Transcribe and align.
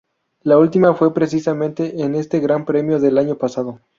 La 0.41 0.57
última 0.57 0.95
fue 0.95 1.13
precisamente 1.13 2.01
en 2.01 2.15
este 2.15 2.39
Gran 2.39 2.65
Premio 2.65 2.99
del 2.99 3.19
año 3.19 3.37
pasado. 3.37 3.81